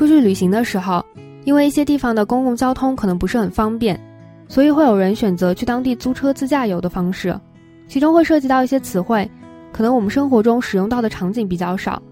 [0.00, 1.04] 出去旅行的时候，
[1.44, 4.00] 因为一些地方的公共交通可能不是很方便，
[4.48, 7.38] 所以会有人选择去当地租车自驾游的方式，
[7.86, 9.30] 其中会涉及到一些词汇，
[9.70, 12.02] 可能我们生活中使用到的场景比较少，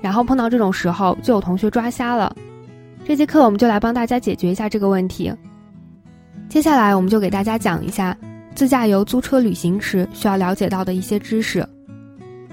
[0.00, 2.34] 然后碰到这种时候就有同学抓瞎了。
[3.04, 5.32] 这节课我们就来帮大家解决一下这个问题。
[6.48, 8.18] 接下来我们就给大家讲一下
[8.56, 11.64] 自驾游租车旅行时需要了解到的一些知识。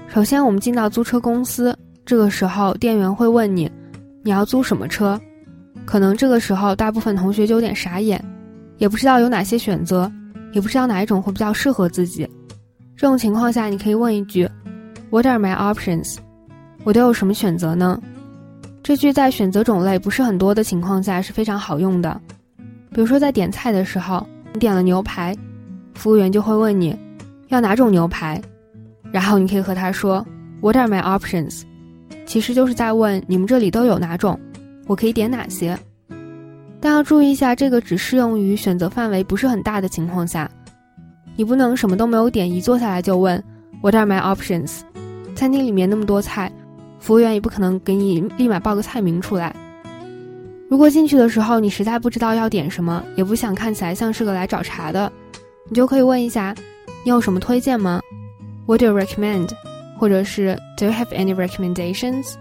[0.06, 1.76] 首先，我们进到租车公司，
[2.06, 3.68] 这个时候店员会问你。
[4.24, 5.20] 你要租什么车？
[5.84, 8.18] 可能这个时候大部分同学就有点傻眼，
[8.78, 10.10] 也不知道有哪些选择，
[10.52, 12.26] 也不知道哪一种会比较适合自己。
[12.96, 14.48] 这种情况下，你可以问一句
[15.10, 16.16] ：“What are my options？”
[16.84, 18.00] 我都有什么选择呢？
[18.82, 22.18] 这句在选择种类不是很多的情况下是非常好用的。
[22.90, 25.36] 比如说在点菜的时候，你点了牛排，
[25.94, 26.98] 服务员就会问你
[27.48, 28.40] 要哪种牛排，
[29.12, 30.24] 然后你可以和他说
[30.62, 31.62] ：“What are my options？”
[32.34, 34.36] 其实就是在问你们这里都有哪种，
[34.88, 35.78] 我可以点哪些。
[36.80, 40.50] 但要注意一下，这个只适用于选择范围不是很大的情况下。
[41.36, 43.40] 你不能什么都没有点，一坐下来就问
[43.82, 44.80] What are my options？
[45.36, 46.50] 餐厅里面那么多菜，
[46.98, 49.54] 服务员也不可能给你立马报个菜名出来。
[50.68, 55.12] 如果进去的时候你实在不知道要点什么，也不想看起来像是个来找茬的，
[55.68, 56.52] 你就可以问一下，
[57.04, 58.00] 你有什么推荐吗
[58.66, 59.50] ？What do you recommend？
[59.98, 62.34] 或者是 Do you have any recommendations？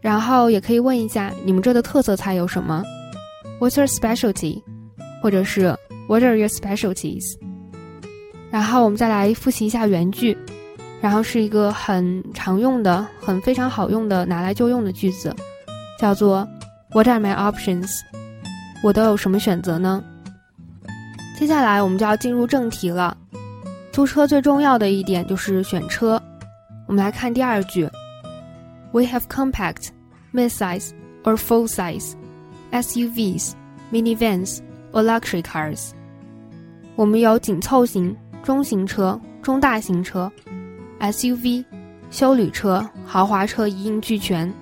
[0.00, 2.82] 然后也可以问一下你们这的特色菜有什么
[3.58, 4.62] ？What's your specialty？
[5.22, 5.76] 或者是
[6.08, 7.38] What are your specialties？
[8.50, 10.36] 然后我们再来复习一下原句，
[11.00, 15.34] 然后是一个很常用的、很非常好用的拿来就用的句子，
[15.98, 16.48] 叫做
[16.92, 17.90] What are my options？
[18.82, 20.02] 我都有什么选择呢？
[21.38, 23.16] 接下来我们就要进入正题了。
[23.92, 26.20] 租车最重要的一点就是选车。
[26.90, 27.88] 我们来看第二句
[28.90, 29.90] ：We have compact,
[30.34, 30.90] mid-size
[31.22, 32.14] or full-size
[32.72, 33.52] SUVs,
[33.92, 34.58] minivans
[34.90, 35.90] or luxury cars。
[36.96, 40.28] 我们有紧凑型、中型车、中大型车、
[40.98, 41.64] SUV、
[42.10, 44.52] 休旅车、豪华车一应俱全。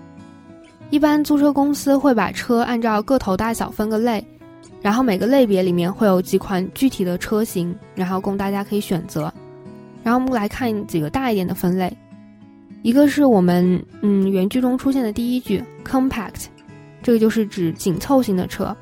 [0.91, 4.23] 一般租车公司会把车按照个头大小分个类，
[4.83, 9.33] 然后每个类别里面会有几款具体的车型，然后供大家可以选择。
[10.03, 11.91] 然后我们来看几个大一点的分类。
[12.83, 16.47] 一个是我们嗯原剧中出现的第一句 compact，
[17.03, 18.75] 这个就是指紧凑型的车，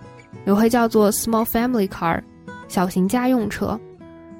[0.47, 2.21] 也会叫做 small family car，
[2.69, 3.79] 小型家用车，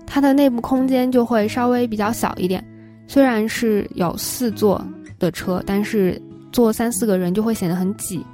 [0.07, 2.65] 它的内部空间就会稍微比较小一点。
[3.09, 4.85] 虽然是有四座
[5.19, 6.21] 的车，但是
[6.53, 8.25] 坐三四个人就会显得很挤。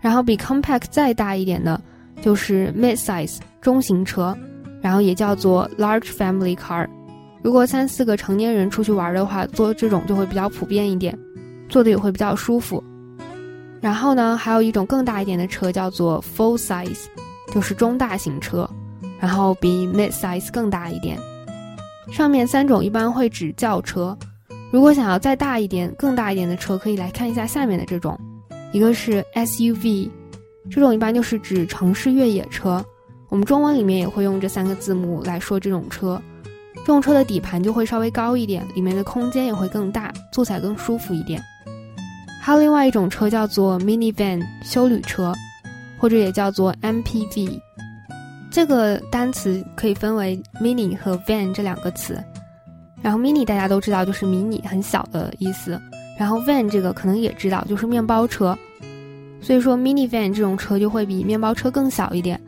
[0.00, 1.80] 然后比 compact 再大一点的，
[2.20, 4.36] 就是 mid size 中型车，
[4.80, 6.88] 然后也叫做 large family car。
[7.42, 11.18] 如果三四个成年人出去玩的话，坐这种就会比较普遍一点，
[11.68, 12.82] 坐的也会比较舒服。
[13.80, 17.06] 然后呢，还有一种更大一点的车叫做 full size，
[17.52, 18.68] 就是中大型车，
[19.18, 21.18] 然后比 mid size 更大一点。
[22.12, 24.16] 上面三种一般会指轿车。
[24.70, 28.18] 如果想要再大一点、更大一点的车，可以来看一下下面的这种，
[28.70, 30.08] 一个是 SUV，
[30.70, 32.84] 这种一般就是指城市越野车，
[33.28, 36.22] 我们中文里面也会用这三个字母来说这种车。
[36.84, 41.40] 这种车的底盘就会稍微高一点，里面的空间也会更大，坐起来更舒服一点。
[42.40, 45.32] 还有另外一种车叫做 minivan 休旅车，
[45.96, 47.60] 或者也叫做 MPV。
[48.50, 52.22] 这个单词可以分为 mini 和 van 这两个词。
[53.00, 55.80] 然后 mini 大家都知道就是迷你很小的意思，
[56.18, 58.56] 然后 van 这个可能也知道就是面包车。
[59.40, 62.40] 所以说 minivan 这种车就会比面包车更小一点。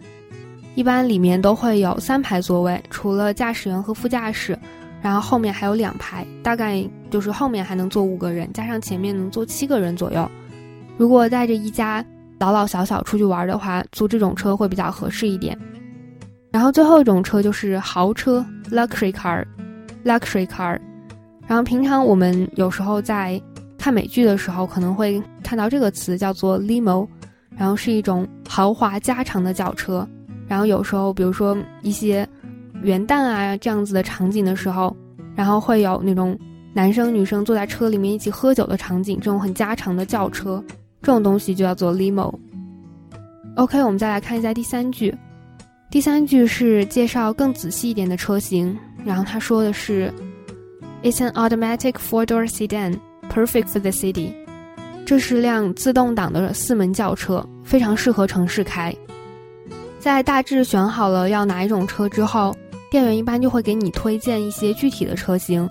[0.74, 4.58] 一般里面都会有三排座位，除了驾驶员和副驾驶，
[5.00, 10.28] 然后后面还有两排，大概就是后面还能坐五个人，加上前面能坐七个人左右。
[10.96, 12.04] 如果带着一家
[12.38, 15.56] 老老小小出去玩的话，租这种车会比较合适一点。
[16.50, 20.78] 然后最后一种车就是豪车 （luxury car），luxury car。
[21.46, 23.40] 然后平常我们有时候在
[23.78, 27.06] 看美剧的时候，可能会看到这个词叫做 limo，
[27.56, 30.08] 然后是一种豪华加长的轿车。
[30.46, 32.28] 然后有时候，比如说一些
[32.82, 34.94] 元旦啊这样子的场景的时候，
[35.34, 36.38] 然后会有那种
[36.72, 40.62] 男生女生坐在车里面一起喝酒的场景，这种很家常的轿车，
[41.02, 42.34] 这种东西就叫做 limo。
[43.56, 45.14] OK，我们再来看一下第三句，
[45.90, 50.12] 第三句是介绍更仔细一点的车型，然后他说的是
[51.02, 52.96] ，It's an automatic four-door sedan,
[53.30, 54.32] perfect for the city。
[55.06, 58.92] 这是辆自动挡的四门轿车，非常适合城市开。
[60.04, 62.54] 在大致选好了要哪一种车之后，
[62.90, 65.66] 店员一般就会给你推荐一些具体的车型。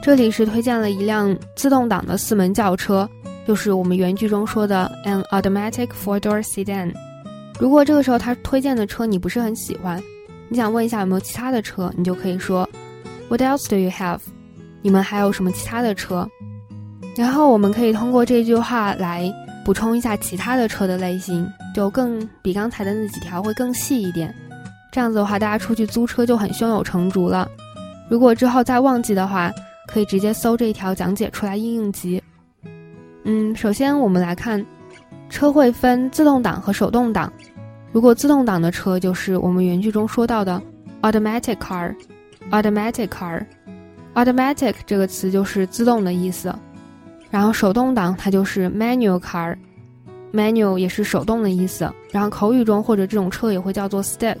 [0.00, 3.10] 这里是推荐了一辆自动挡的四门轿车，
[3.44, 6.92] 就是我们原句中说的 an automatic four-door sedan。
[7.58, 10.00] 如果这个时候他推荐的车你不是很喜欢，
[10.48, 12.68] 你想问一下有没有其他的车，你就可以说
[13.28, 14.20] What else do you have？
[14.80, 16.28] 你们还有什么其他的车？
[17.16, 19.28] 然后我们可以通过这句话来
[19.64, 24.34] 补充一下其他的车的类型，就更比刚才的那几条会更细一点。
[24.90, 27.48] 这样子的话，大家出去租车就很胸有成竹了。
[28.10, 29.50] 如果之后再忘记的话，
[29.86, 32.22] 可以直接搜这一条讲解出来应用集。
[33.24, 34.64] 嗯，首先我们来看，
[35.30, 37.32] 车会分自动挡和手动挡。
[37.90, 40.60] 如果自动挡的车就是我们原句中说到的
[41.00, 46.54] automatic car，automatic car，automatic 这个词就是自动的意思。
[47.30, 49.56] 然后手动挡它就是 manual car
[50.32, 51.90] Manual 也是手动的意思。
[52.10, 54.36] 然后口语中或者这种车也会叫做 stick。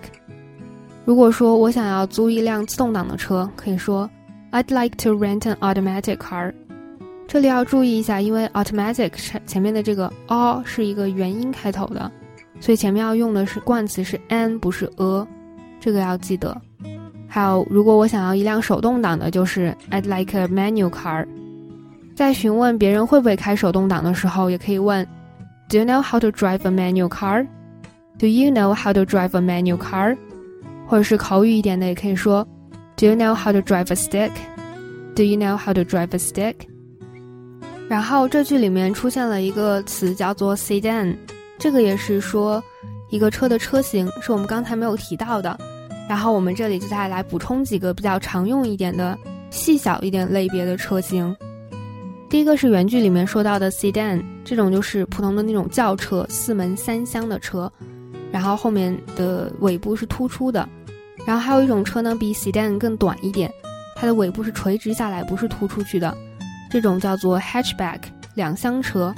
[1.04, 4.08] 如果说我想要租一辆自动挡的车，可以说
[4.52, 6.52] I'd like to rent an automatic car。
[7.26, 9.12] 这里要注意一下，因为 automatic
[9.46, 12.10] 前面的这个 a 是一个元音开头的，
[12.60, 15.26] 所以前面要用的是冠词是 an 不是 a，
[15.80, 16.54] 这个要记得。
[17.26, 21.26] 还有，如果我想要一辆手动挡的，就是 I'd like a manual car。
[22.14, 25.06] 在询问别人会不会开手动挡的时候，也可以问
[25.72, 29.40] Do you know how to drive a manual car？Do you know how to drive a
[29.40, 30.18] manual car？
[30.86, 32.46] 或者是口语一点的，也可以说
[32.94, 36.56] ，Do you know how to drive a stick？Do you know how to drive a stick？
[37.88, 41.16] 然后这句里面出现了一个词叫做 sedan，
[41.58, 42.62] 这个也是说
[43.08, 45.58] 一个车的车型，是我们刚才没有提到的。
[46.06, 49.18] 然后我们这里就再来补充几个比较常用一点的、
[49.48, 51.34] 细小一点类别的车型。
[52.28, 57.70] 第一个是原句里面说到的 sedan，这种就是普通的那种轿车，四门三厢的车，
[58.30, 60.68] 然后后面的尾部是突出的。
[61.24, 63.48] 然后还有一种车呢，比 sedan 更短一点，
[63.94, 66.12] 它的尾部是垂直下来，不是突出去的，
[66.68, 68.00] 这种叫做 hatchback
[68.34, 69.14] 两厢车，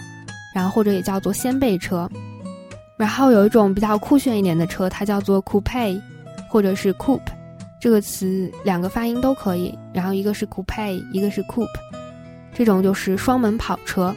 [0.55, 2.07] 然后或者也叫做掀背车。
[2.99, 6.01] 然后有一种比较酷炫一点的车，它叫做 coupe，
[6.51, 7.21] 或者是 coupe，
[7.81, 9.77] 这个词两个发音都可以。
[9.93, 11.67] 然后一个是 coupe，一个是 coupe，
[12.53, 14.15] 这种就是双门跑车。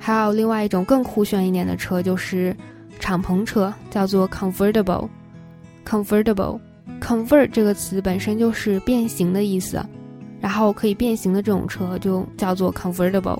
[0.00, 2.56] 还有另外一种更酷炫一点的车，就是
[2.98, 6.58] 敞篷车，叫做 convertible，convertible。
[7.00, 9.80] convert 这个词本身就是变形的意思，
[10.40, 13.38] 然后可以变形的这种车就叫做 convertible。